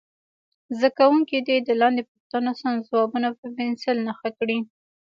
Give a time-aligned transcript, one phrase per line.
[0.75, 4.59] زده کوونکي دې د لاندې پوښتنو سم ځوابونه په پنسل نښه کړي.